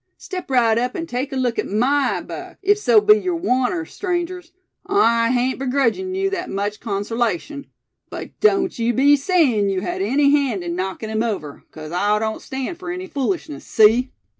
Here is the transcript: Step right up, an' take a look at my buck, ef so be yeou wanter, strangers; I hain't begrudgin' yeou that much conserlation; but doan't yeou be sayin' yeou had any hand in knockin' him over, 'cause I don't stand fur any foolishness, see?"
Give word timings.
Step 0.17 0.49
right 0.49 0.79
up, 0.79 0.95
an' 0.95 1.05
take 1.05 1.31
a 1.31 1.35
look 1.35 1.59
at 1.59 1.67
my 1.69 2.19
buck, 2.21 2.57
ef 2.65 2.77
so 2.79 2.99
be 2.99 3.13
yeou 3.19 3.35
wanter, 3.35 3.85
strangers; 3.85 4.51
I 4.87 5.29
hain't 5.29 5.59
begrudgin' 5.59 6.15
yeou 6.15 6.31
that 6.31 6.49
much 6.49 6.79
conserlation; 6.79 7.65
but 8.09 8.29
doan't 8.39 8.79
yeou 8.79 8.93
be 8.95 9.15
sayin' 9.15 9.69
yeou 9.69 9.81
had 9.81 10.01
any 10.01 10.31
hand 10.31 10.63
in 10.63 10.75
knockin' 10.75 11.11
him 11.11 11.21
over, 11.21 11.65
'cause 11.69 11.91
I 11.91 12.17
don't 12.17 12.41
stand 12.41 12.79
fur 12.79 12.91
any 12.91 13.05
foolishness, 13.05 13.63
see?" 13.63 14.11